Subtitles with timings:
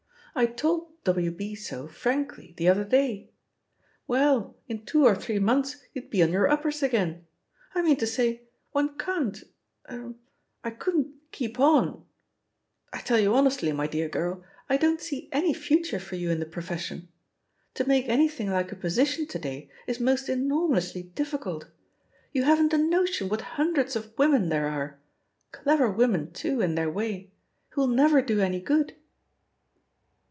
[0.33, 1.29] I told W.
[1.29, 1.55] B.
[1.55, 3.31] so frankly the other day.
[4.07, 7.27] Well, in two or three months you'd be on your uppers again!
[7.75, 9.43] I mean to say, one can't—
[9.91, 10.13] er—
[10.63, 12.05] I couldn't keep on
[12.93, 15.53] I tell you honestly, my dear girl, I don't see any «72 THE POSITION OF
[15.53, 17.07] PEGGY HARPER future for you in the profession!
[17.73, 21.65] To make any thing like a position to day is most enormously difficult.
[22.31, 24.97] You haven't a notion what hundreds of women there are—
[25.65, 27.33] dever women, too, in their way—
[27.73, 28.95] ^who'll never do any good."